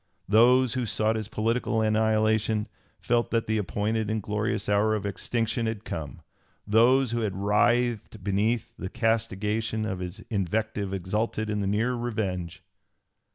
[0.27, 2.67] Those who sought his political annihilation
[2.99, 6.21] felt that the appointed and glorious hour of extinction had come;
[6.65, 12.63] those who had writhed beneath the castigation of his invective exulted in the near revenge.